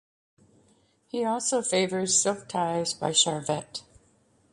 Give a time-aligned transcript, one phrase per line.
[1.09, 3.83] He also favors silk ties by Charvet.